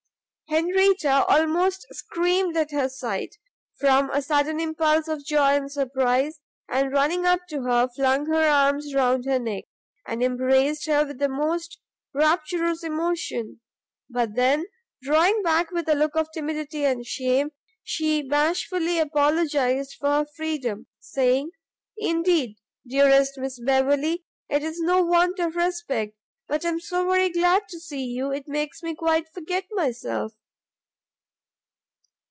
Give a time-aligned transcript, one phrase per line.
[0.49, 3.37] Henrietta almost screamed at her sight,
[3.79, 8.43] from a sudden impulse of joy and surprize, and, running up to her, flung her
[8.49, 9.63] arms round her neck,
[10.05, 11.79] and embraced her with the most
[12.13, 13.61] rapturous emotion:
[14.09, 14.65] but then,
[15.01, 20.85] drawing back with a look of timidity and shame, she bashfully apologized for her freedom,
[20.99, 21.49] saying,
[21.97, 26.13] "Indeed, dearest Miss Beverley, it is no want of respect,
[26.49, 30.33] but I am so very glad to see you it makes me quite forget myself!"